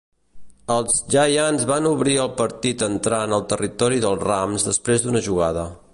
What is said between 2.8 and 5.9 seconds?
entrant al territori dels Rams després d'una jugada.